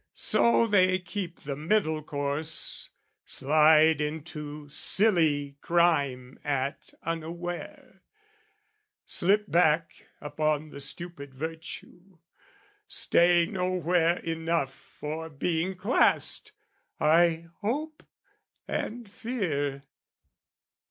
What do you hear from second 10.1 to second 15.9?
upon the stupid virtue, stay Nowhere enough for being